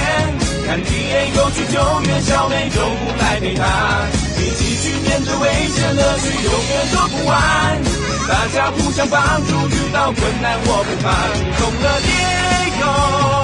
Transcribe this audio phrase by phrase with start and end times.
[0.66, 3.62] 看 Diego 去救援小美洲虎来陪他，
[4.38, 7.80] 一起去面对危险乐趣，永远做不完。
[8.28, 11.12] 大家互相帮助，遇到困难我不怕。
[11.58, 13.41] 懂了，Diego，Diego，Diego，Go，Diego！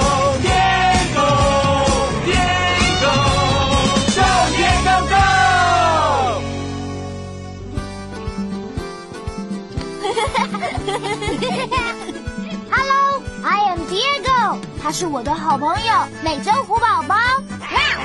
[12.71, 14.59] Hello, I am Diego。
[14.81, 17.15] 他是我的好朋友美洲虎宝宝。
[17.15, 17.17] 哇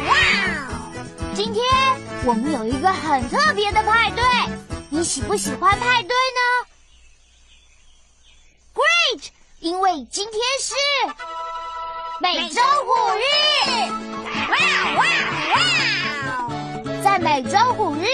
[0.09, 0.15] 哇！
[1.35, 1.65] 今天
[2.25, 4.23] 我们有一个很特别的派对，
[4.91, 6.41] 你喜不喜欢派对呢
[8.75, 9.29] ？Great！
[9.61, 10.75] 因为今天是
[12.21, 13.23] 美洲虎日。
[14.51, 14.57] 哇
[14.97, 15.03] 哇
[15.55, 15.57] 哇！
[17.03, 18.07] 在美洲虎日，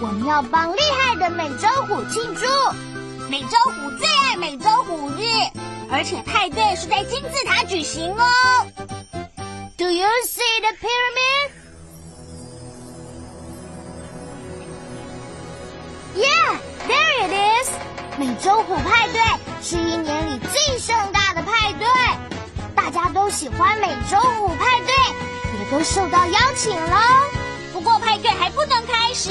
[0.00, 2.46] 我们要帮厉害的美洲虎庆祝。
[3.28, 5.22] 美洲虎最爱美洲虎日，
[5.90, 8.26] 而且派对是在金字塔举行哦。
[9.76, 11.50] Do you see the pyramid?
[16.16, 16.56] Yeah,
[16.88, 17.70] there it is.
[18.18, 19.20] 美洲虎派对
[19.62, 21.86] 是一年里最盛大的派对，
[22.74, 26.96] 大家都喜欢美洲虎派对，也都受到邀请喽。
[27.74, 29.30] 不过派对还不能开始，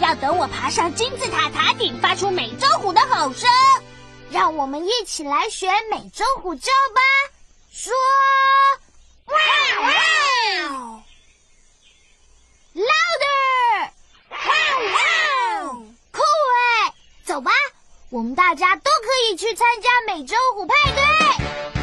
[0.00, 3.48] 要等我爬上金字塔塔顶，发出美洲虎的吼声。
[4.30, 7.00] 让我们一起来学美洲虎叫吧，
[7.72, 7.92] 说
[9.26, 9.34] 哇
[9.80, 9.90] 哇
[12.74, 13.90] ，louder，
[14.30, 14.36] 哇
[14.92, 15.72] 哇，
[16.12, 16.94] 酷哎！
[17.24, 17.50] 走吧，
[18.10, 21.77] 我们大家都可以去参加美洲虎派对。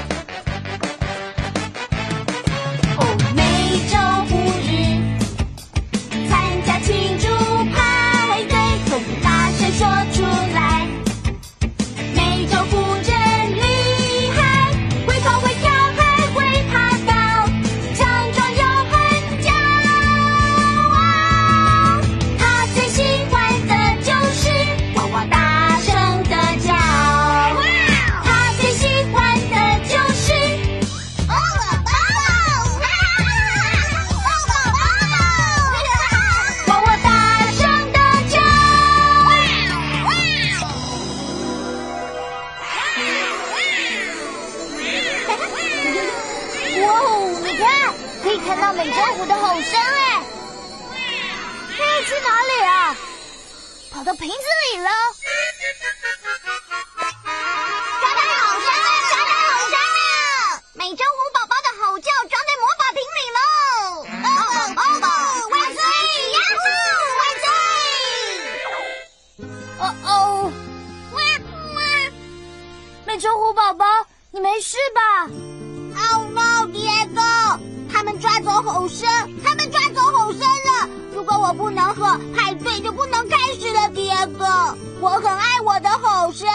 [85.05, 86.49] 我很爱我的吼声。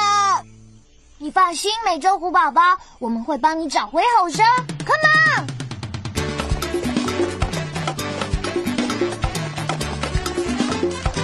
[1.19, 2.61] 你放心，美洲虎宝宝，
[2.99, 4.45] 我们会帮你找回吼声。
[4.85, 5.47] Come on！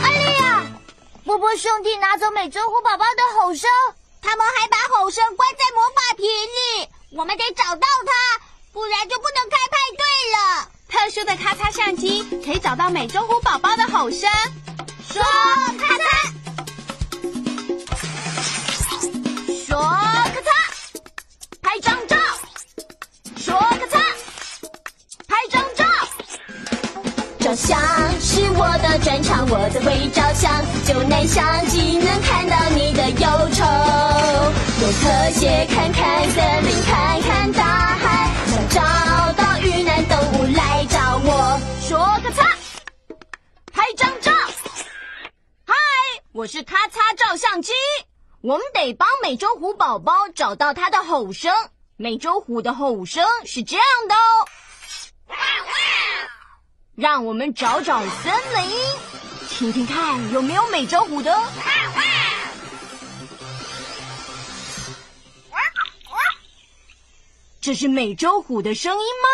[0.04, 0.66] 艾丽亚，
[1.24, 3.68] 波波兄弟拿走美洲虎宝宝的吼声。
[4.22, 10.68] 他们还把吼声关在魔法瓶里，我们得找到它，不然就不能开派对了。
[10.88, 14.30] 特殊的咔嚓相机可以找到美洲虎宝宝的吼声。
[15.08, 16.32] 说咔嚓，
[19.76, 20.48] 说咔嚓，
[21.60, 22.16] 拍张照。
[23.36, 24.00] 说咔嚓，
[25.28, 25.84] 拍张照。
[27.40, 27.78] 照相
[28.18, 30.50] 是我的专长，我最会照相。
[30.86, 33.64] 就能相机能看到你的忧愁，
[34.80, 38.80] 用特写看看森林，看看大海，想找
[39.34, 41.60] 到遇难动物来找我。
[41.86, 42.48] 说咔嚓，
[43.74, 44.32] 拍张照。
[45.66, 45.74] 嗨，
[46.32, 47.72] 我是咔嚓照相机，
[48.46, 51.52] 我们得帮美洲虎宝宝找到它的吼声。
[51.96, 54.46] 美洲虎的吼声是这样的哦。
[56.94, 58.78] 让我们找找森林，
[59.48, 61.36] 听听看有没有美洲虎的。
[67.60, 69.28] 这是美洲虎的声音吗？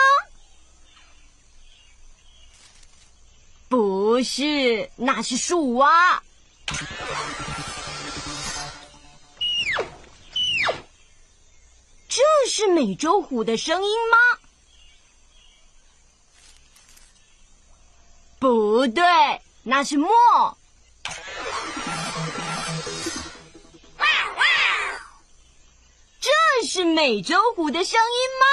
[3.69, 6.23] 不是，那是树蛙。
[12.63, 14.17] 是美洲虎的声音吗？
[18.39, 19.03] 不对，
[19.65, 20.09] 那是墨。
[26.21, 26.31] 这
[26.69, 28.07] 是美洲虎的声音
[28.39, 28.47] 吗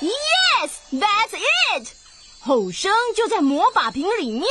[0.00, 0.70] ？Yes,
[1.00, 1.38] that's
[1.78, 1.88] it。
[2.40, 4.48] 吼声就在魔法瓶里面。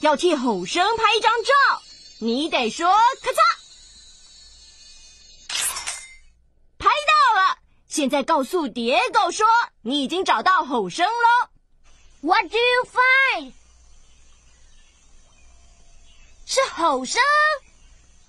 [0.00, 1.77] 要替吼声拍一张照，
[2.20, 3.40] 你得说咔嚓，
[6.76, 7.58] 拍到了。
[7.86, 9.46] 现在告诉蝶狗说，
[9.82, 11.48] 你已经找到吼声喽。
[12.20, 13.52] What do you find？
[16.44, 17.22] 是吼声，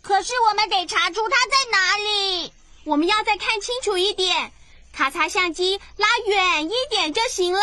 [0.03, 2.53] 可是我们得查出它在哪里。
[2.83, 4.53] 我们要再看清楚一点，
[4.94, 7.62] 咔嚓相机拉远一点就行了。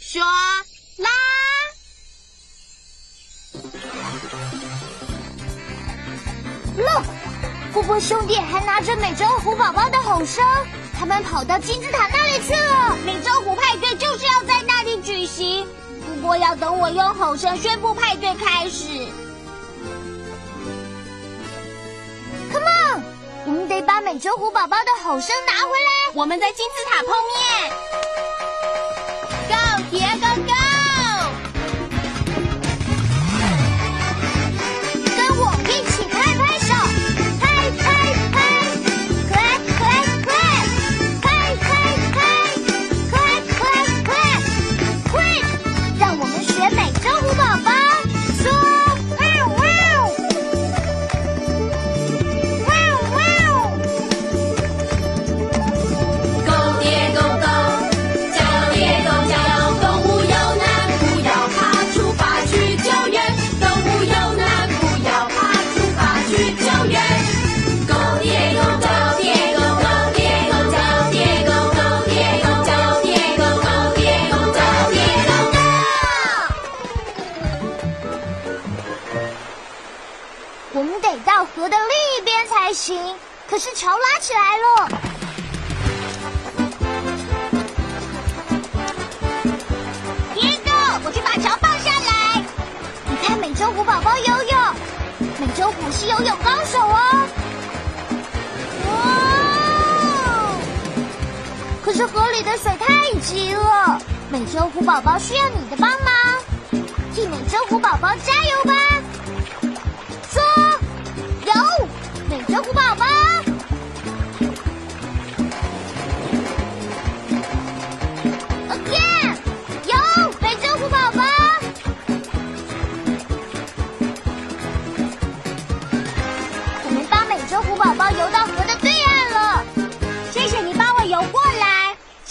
[0.00, 1.10] 说拉
[6.78, 7.04] ，look，
[7.72, 10.44] 波波兄弟还拿着美洲虎宝宝的吼声，
[10.98, 12.96] 他们跑到金字塔那里去了。
[13.04, 15.66] 美洲虎派对就是要在那里举行，
[16.06, 18.86] 不过要等我用吼声宣布派对开始。
[22.50, 23.02] Come on，
[23.44, 25.88] 我们得把美洲虎宝宝的吼声拿回来。
[26.14, 28.17] 我们在金字塔碰面。
[81.10, 83.16] 得到河的另一边才行。
[83.48, 84.88] 可是桥拉起来了。
[90.34, 90.74] 别动，
[91.04, 92.44] 我去把桥放下来。
[93.08, 94.58] 你看美洲虎宝宝游泳，
[95.40, 97.26] 美洲虎是游泳高手哦。
[98.90, 98.92] 哇！
[101.82, 106.12] 可是河里的水太急了，美洲虎宝宝需要你的帮忙，
[107.14, 108.77] 替美洲虎宝宝加油吧！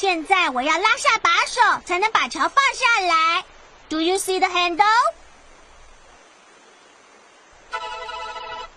[0.08, 3.44] 现在我要拉下把手，才能把桥放下来。
[3.90, 4.86] Do you see the handle?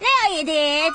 [0.00, 0.92] There it is.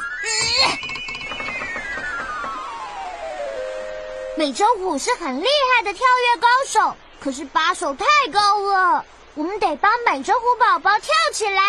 [4.36, 11.62] 美洲虎是很厉害的跳跃高手，可是把手太高了，我们得帮美洲虎宝宝跳起来，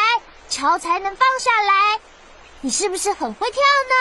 [0.49, 2.01] 桥才能放下来。
[2.63, 3.95] 你是不是很会跳呢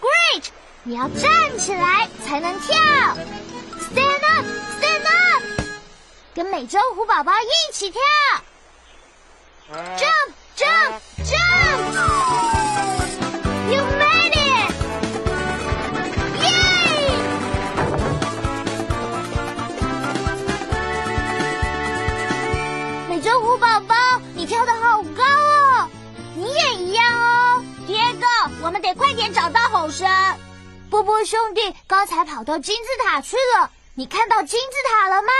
[0.00, 0.46] ？Great！
[0.88, 2.74] 你要站起来才能跳。
[3.78, 4.46] Stand up,
[4.80, 5.42] stand up！
[6.34, 8.00] 跟美洲虎宝宝一起跳。
[31.08, 35.32] 波波兄弟刚才跑到金字塔去了，你看到金字塔了吗？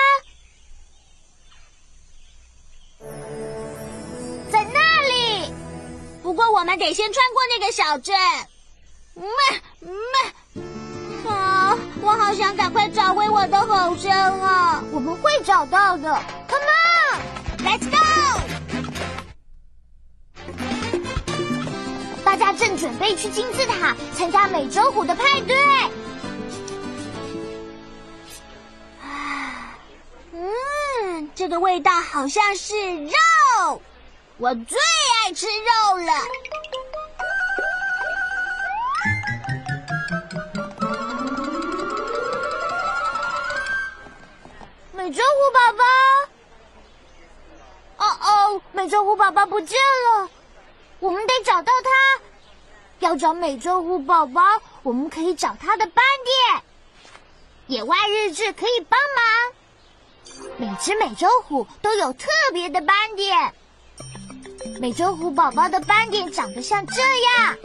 [4.51, 5.53] 在那里。
[6.23, 8.17] 不过我们得先穿过那个小镇。
[9.15, 9.23] 嗯
[9.83, 14.11] 嗯，啊，我好想赶快找回我的吼声
[14.41, 14.83] 啊！
[14.91, 16.09] 我们会找到的。
[16.49, 16.65] Come
[17.61, 18.68] on，Let's go！
[22.59, 25.57] 正准备去金字塔参加美洲虎的派对。
[30.33, 32.75] 嗯，这个味道好像是
[33.05, 33.81] 肉，
[34.39, 34.77] 我最
[35.23, 36.13] 爱吃肉了。
[44.93, 45.61] 美洲虎宝
[47.97, 50.29] 宝，哦哦，美洲虎宝宝不见了，
[50.99, 51.89] 我们得找到它。
[53.01, 54.43] 要找美洲虎宝宝，
[54.83, 56.63] 我们可以找它的斑点。
[57.67, 59.25] 野外日志可以帮忙。
[60.57, 63.55] 每只美洲虎都有特别的斑点。
[64.81, 67.57] 美洲虎宝宝的斑点长得像这样。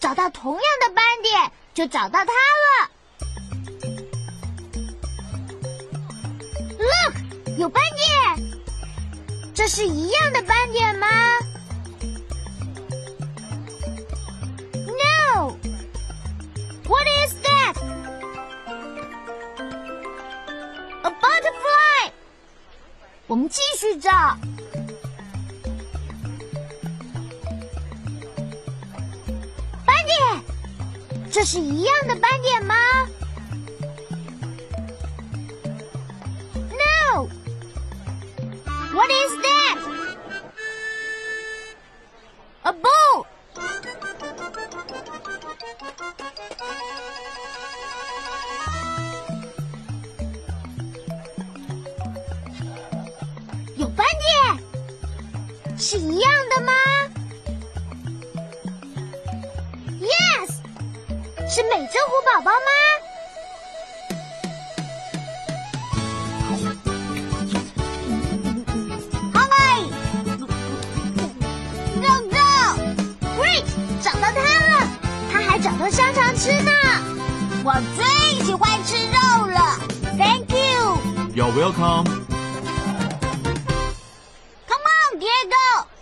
[0.00, 2.90] 找到同样的斑点，就找到它了。
[6.78, 8.47] Look，有斑点。
[9.58, 11.08] 这是一样的斑点吗
[14.72, 15.56] ？No。
[16.86, 17.74] What is that?
[21.02, 22.12] A butterfly。
[23.26, 24.10] 我们继续找。
[29.84, 30.40] 斑点，
[31.32, 32.76] 这是一样的斑点吗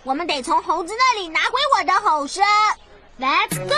[0.07, 2.41] 我们得从猴子那里拿回我的吼声。
[3.19, 3.73] Let's go！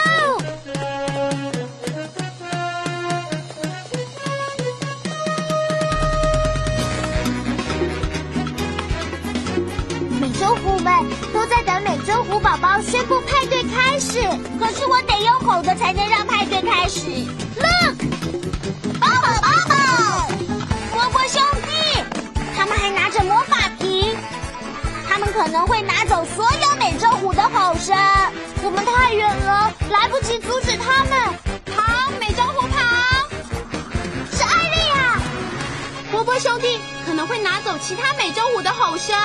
[10.22, 10.94] 美洲虎们
[11.34, 14.22] 都在等美洲虎宝宝宣布派对开始。
[14.60, 17.08] 可是我得用吼的才能让派对开始。
[17.58, 17.98] Look，
[19.00, 19.76] 抱抱抱抱，
[20.92, 22.04] 波波兄弟，
[22.56, 23.58] 他们还拿着魔法，
[25.40, 27.96] 可能会拿走所有美洲虎的吼声。
[28.62, 31.34] 我们太远了，来不及阻止他们。
[31.74, 32.78] 跑，美洲虎跑！
[34.36, 35.18] 是艾丽亚，
[36.12, 39.18] 波波兄弟可能会拿走其他美洲虎的吼声，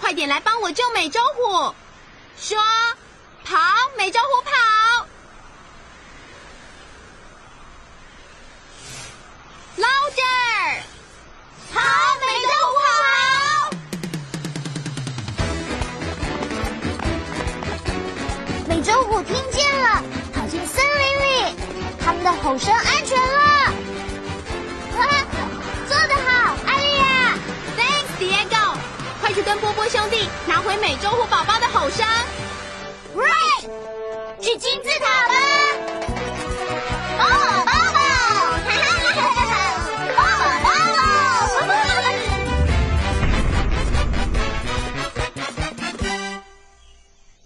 [0.00, 1.74] 快点来帮我救美洲虎！
[2.38, 2.56] 说，
[3.44, 3.58] 跑，
[3.98, 4.52] 美洲虎跑
[9.78, 10.76] ！louder，
[11.74, 11.80] 跑，
[18.84, 18.86] 跑！
[18.86, 20.02] 美洲虎听见了，
[20.34, 21.56] 跑进森林里，
[21.98, 23.72] 他们的吼声安全了。
[24.96, 25.26] 哈哈，
[25.88, 27.34] 做得好，艾丽亚
[27.78, 28.76] ！Thanks, Diego！
[29.22, 32.06] 快去跟波波兄弟拿回美洲虎宝宝的吼声
[33.16, 33.62] ！Right，
[34.40, 35.53] 去金字塔吧！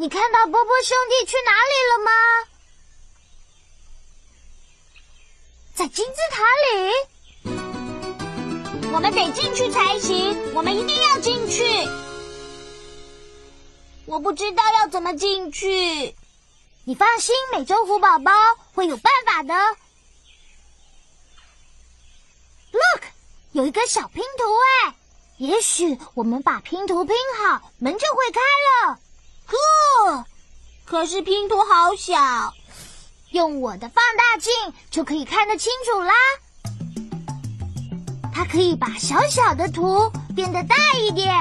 [0.01, 2.13] 你看到波波兄弟去哪里了吗？
[5.75, 6.93] 在金字塔里。
[8.93, 11.65] 我们得进去才行，我们一定要进去。
[14.07, 16.15] 我不知道要怎么进去。
[16.85, 18.31] 你放心，美洲虎宝宝
[18.75, 19.53] 会有办法的。
[22.71, 23.03] Look，
[23.51, 24.45] 有一个小拼图
[24.87, 24.95] 哎，
[25.39, 28.41] 也许我们把拼图拼好，门就会开
[28.93, 29.01] 了。
[29.49, 30.25] 呵，
[30.85, 32.55] 可是拼图好小，
[33.31, 34.53] 用我的放大镜
[34.91, 36.13] 就可以看得清楚啦。
[38.33, 41.35] 它可以把小小的图变得大一点。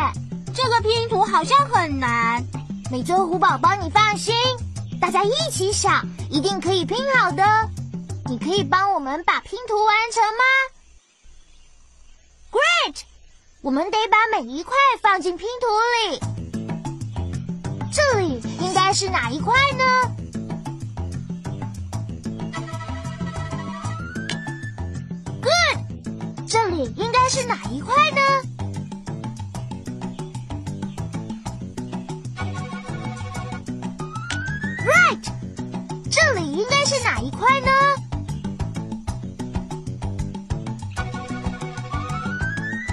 [0.55, 2.43] 这个拼图好像很难。
[2.89, 4.33] 美洲虎宝宝，你放心，
[4.99, 7.43] 大家一起想，一定可以拼好的。
[8.25, 10.43] 你可以帮我们把拼图完成吗
[12.51, 13.01] ？Great！
[13.61, 15.67] 我们得把每一块放进拼图
[16.09, 16.36] 里。
[17.97, 19.83] 这里应该是哪一块呢
[25.41, 25.79] ？good，
[26.47, 28.21] 这里应该是哪一块呢
[34.85, 35.17] ？right，
[36.11, 37.71] 这里应该是哪一块呢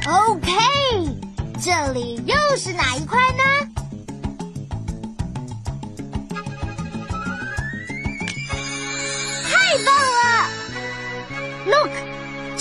[0.07, 0.51] ？ok，
[1.61, 3.64] 这里又是哪一块呢？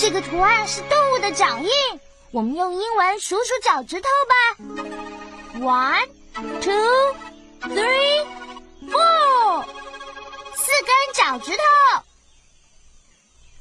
[0.04, 1.70] 这个图案是动物的脚印。
[2.30, 4.34] 我们用英文数数脚趾头吧。
[5.54, 6.06] One,
[6.60, 7.16] two,
[7.62, 8.26] three,
[8.82, 9.64] four，
[10.56, 11.62] 四根脚趾头。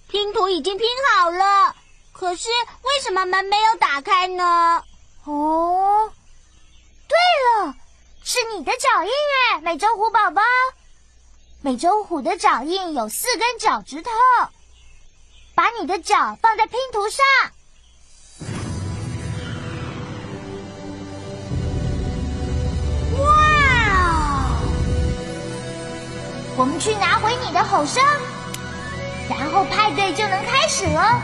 [0.09, 0.85] 拼图已经拼
[1.15, 1.73] 好了，
[2.11, 4.83] 可是为什么门没有打开呢？
[5.23, 6.11] 哦，
[7.07, 7.17] 对
[7.63, 7.73] 了，
[8.21, 9.09] 是你的脚印
[9.53, 10.41] 哎，美洲虎宝宝。
[11.61, 14.11] 美洲虎的脚印有四根脚趾头，
[15.55, 17.23] 把你的脚放在拼图上。
[23.19, 23.25] 哇！
[26.55, 28.03] 我们去拿回你的吼声，
[29.29, 31.21] 然后派对就能开始了。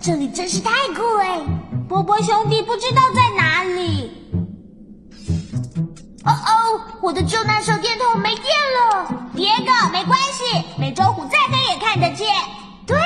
[0.00, 1.40] 这里真是太酷哎！
[1.88, 4.12] 波波兄弟不知道在哪里。
[6.24, 6.63] 哦哦，
[7.04, 9.06] 我的救难手电筒没电了。
[9.34, 12.26] 别个没关系，美洲虎再黑也看得见。
[12.86, 12.96] 对，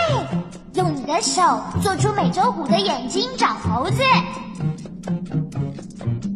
[0.74, 4.00] 用你的手做出美洲虎的眼睛找猴子。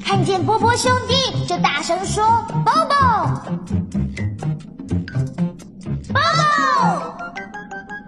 [0.05, 2.25] 看见波波兄弟就大声说
[2.65, 3.33] Bobo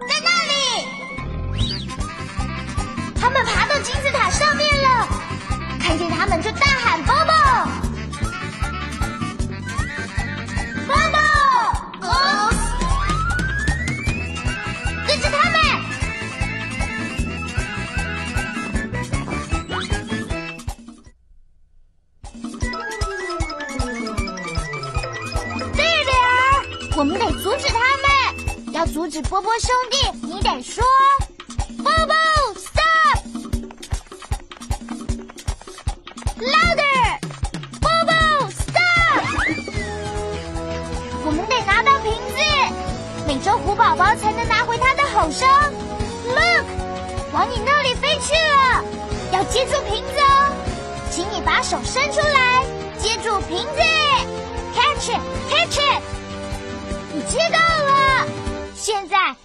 [0.05, 0.51] 在那里！”
[3.15, 5.07] 他们爬到金字塔上面了。
[5.79, 7.84] 看见他们就大喊：“Bobo！”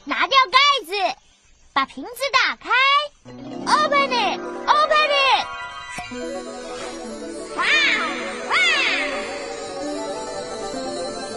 [0.05, 0.93] 拿掉盖子，
[1.73, 2.71] 把瓶子打开
[3.25, 5.47] ，open it，open it。
[7.57, 7.64] 哇
[8.51, 8.55] 哇！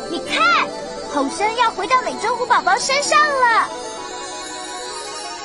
[0.10, 0.67] 你看，
[1.13, 3.69] 吼声要回到美洲虎宝宝身上了。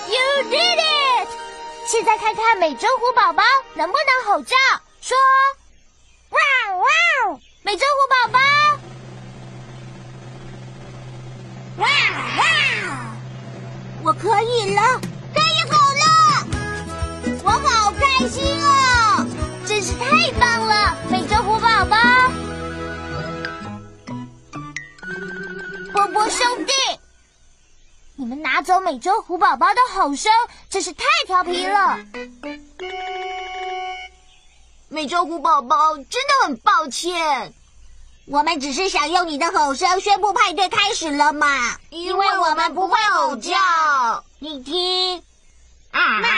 [0.09, 1.29] You did it！
[1.87, 3.43] 现在看看美洲虎宝宝
[3.75, 4.57] 能不能吼叫，
[5.01, 5.17] 说
[6.31, 6.39] 哇
[6.77, 6.85] 哇！
[7.63, 8.39] 美洲虎宝宝，
[11.79, 12.45] 哇哇！
[14.03, 15.01] 我可以了，
[15.35, 16.05] 可以吼了，
[17.45, 19.27] 我好开心哦！
[19.65, 21.97] 真是太棒了，美洲虎宝宝！
[25.93, 26.73] 波波兄弟，
[28.17, 30.33] 你们拿走美洲虎宝宝的吼声，
[30.69, 31.99] 真是太调皮了。
[34.89, 37.53] 美洲虎宝宝真的很抱歉，
[38.31, 43.57] 我们只是想用你的吼声宣布派对开始了嘛，因为我们不会吼叫。
[44.39, 45.25] 你听，
[45.91, 46.29] 啊喵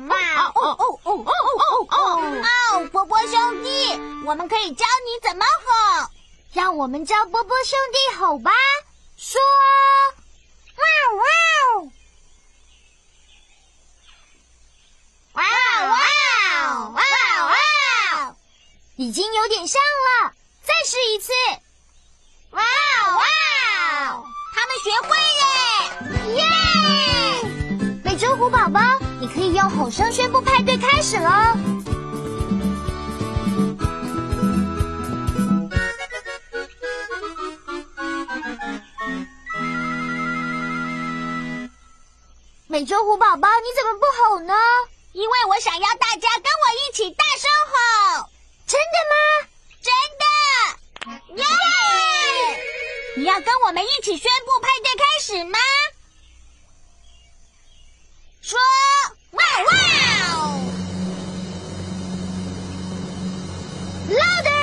[0.00, 0.16] 喵，
[0.54, 1.24] 哦哦哦哦哦
[1.90, 2.22] 哦哦
[2.74, 2.86] 哦！
[2.92, 6.10] 波波兄弟，我们可以教你怎么吼。
[6.52, 8.52] 让我们教波波兄弟吼吧，
[9.16, 9.40] 说
[10.76, 10.82] 哇
[11.16, 11.22] 哇，
[15.34, 15.42] 哇
[15.88, 15.96] 哇
[16.90, 17.00] 哇
[17.46, 17.48] 哇！
[18.94, 20.32] 已经有点像了，
[20.66, 21.32] 再试一次，
[22.50, 23.22] 哇哇！
[24.52, 25.16] 他们学会
[26.34, 26.34] 耶！
[26.34, 26.42] 耶！
[28.02, 28.80] 美洲虎宝宝，
[29.20, 31.30] 你可以用吼声宣布派对开始喽。
[42.66, 44.52] 美洲虎宝宝，你怎么不吼呢？
[45.12, 48.28] 因为我想要大家跟我一起大声吼。
[48.66, 49.45] 真的吗？
[53.26, 55.58] 要跟我们一起宣布派对开始吗？
[58.40, 58.56] 说
[59.32, 59.70] 哇哇
[64.08, 64.55] ！Louder！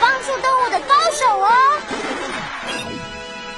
[0.00, 1.50] 帮助动物的高手哦。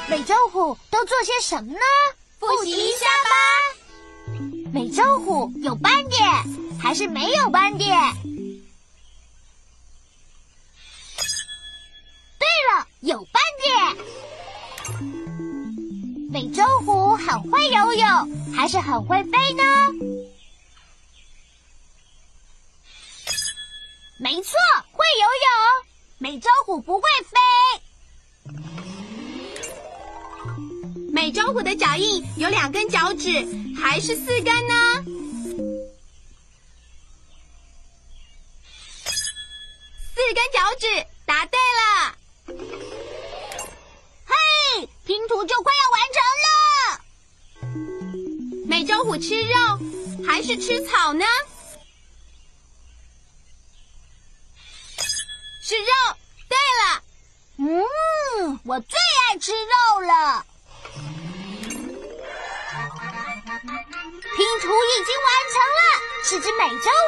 [0.08, 1.78] 美洲虎都做些什么呢？
[2.38, 3.30] 复习一下吧。
[4.72, 6.20] 美洲虎有斑点
[6.80, 7.98] 还是没有斑点？
[12.38, 13.96] 对了，有斑点。
[16.30, 19.62] 美洲虎很会游泳还是很会飞呢？
[24.20, 24.52] 没错。
[26.28, 27.38] 美洲虎不会飞。
[31.10, 33.30] 美洲虎的脚印有两根脚趾，
[33.74, 35.04] 还是四根呢？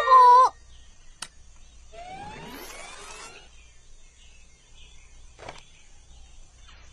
[0.01, 0.55] 虎。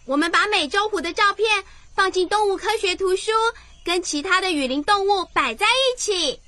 [0.05, 3.31] 我们把美洲虎的照片放进动物科学图书，
[3.83, 6.39] 跟其他的雨林动物摆在一起。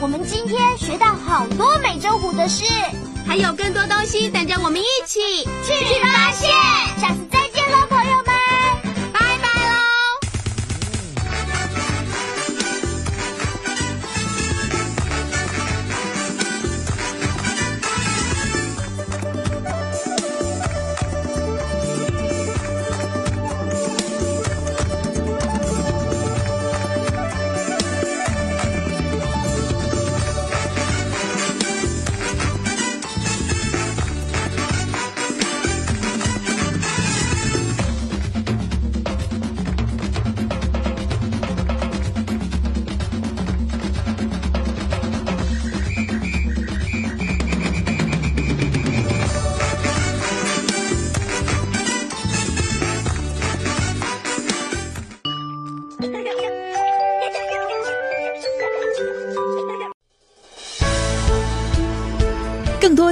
[0.00, 2.64] 我们今天学到好多美洲虎的事，
[3.26, 6.50] 还有更多东西等着我们一起去发现。
[6.98, 8.34] 下次再见喽，朋友们，